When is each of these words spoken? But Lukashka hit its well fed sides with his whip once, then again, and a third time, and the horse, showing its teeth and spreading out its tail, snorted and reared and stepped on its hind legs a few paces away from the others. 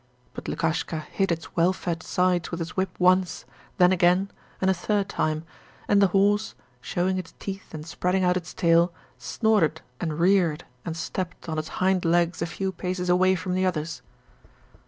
But 0.33 0.45
Lukashka 0.47 1.01
hit 1.11 1.31
its 1.31 1.55
well 1.55 1.73
fed 1.73 2.01
sides 2.01 2.49
with 2.49 2.59
his 2.59 2.75
whip 2.75 2.89
once, 2.97 3.45
then 3.77 3.91
again, 3.91 4.31
and 4.59 4.67
a 4.67 4.73
third 4.73 5.07
time, 5.09 5.43
and 5.87 6.01
the 6.01 6.07
horse, 6.07 6.55
showing 6.81 7.19
its 7.19 7.35
teeth 7.37 7.71
and 7.71 7.85
spreading 7.85 8.23
out 8.23 8.35
its 8.35 8.51
tail, 8.51 8.91
snorted 9.19 9.81
and 9.99 10.17
reared 10.17 10.63
and 10.85 10.97
stepped 10.97 11.47
on 11.47 11.59
its 11.59 11.67
hind 11.77 12.03
legs 12.03 12.41
a 12.41 12.47
few 12.47 12.71
paces 12.71 13.09
away 13.11 13.35
from 13.35 13.53
the 13.53 13.63
others. 13.67 14.01